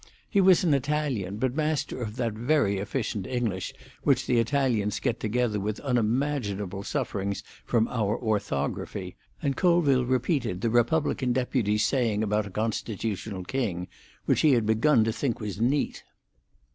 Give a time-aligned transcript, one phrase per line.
[0.27, 5.19] He was an Italian, but master of that very efficient English which the Italians get
[5.19, 12.47] together with unimaginable sufferings from our orthography, and Colville repeated the republican deputy's saying about
[12.47, 13.87] a constitutional king,
[14.25, 16.03] which he had begun to think was neat.